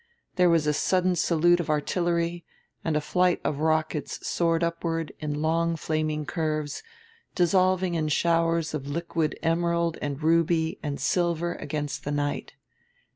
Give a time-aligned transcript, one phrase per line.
[0.35, 2.43] There was a sudden salute of artillery,
[2.83, 6.81] and a flight of rockets soared upward in long flaming curves,
[7.35, 12.53] dissolving in showers of liquid emerald and ruby and silver against the night.